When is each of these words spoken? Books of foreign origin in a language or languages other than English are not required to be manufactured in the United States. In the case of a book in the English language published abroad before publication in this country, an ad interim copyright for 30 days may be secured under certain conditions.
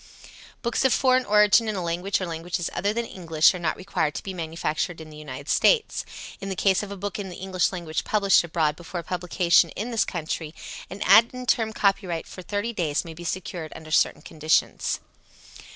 Books 0.63 0.83
of 0.83 0.91
foreign 0.91 1.25
origin 1.27 1.67
in 1.67 1.75
a 1.75 1.83
language 1.83 2.19
or 2.19 2.25
languages 2.25 2.71
other 2.73 2.91
than 2.91 3.05
English 3.05 3.53
are 3.53 3.59
not 3.59 3.77
required 3.77 4.15
to 4.15 4.23
be 4.23 4.33
manufactured 4.33 4.99
in 4.99 5.11
the 5.11 5.15
United 5.17 5.47
States. 5.47 6.03
In 6.41 6.49
the 6.49 6.55
case 6.55 6.81
of 6.81 6.89
a 6.91 6.97
book 6.97 7.19
in 7.19 7.29
the 7.29 7.35
English 7.35 7.71
language 7.71 8.03
published 8.03 8.43
abroad 8.43 8.75
before 8.75 9.03
publication 9.03 9.69
in 9.75 9.91
this 9.91 10.03
country, 10.03 10.55
an 10.89 11.03
ad 11.03 11.29
interim 11.35 11.71
copyright 11.71 12.25
for 12.25 12.41
30 12.41 12.73
days 12.73 13.05
may 13.05 13.13
be 13.13 13.23
secured 13.23 13.71
under 13.75 13.91
certain 13.91 14.23
conditions. 14.23 14.99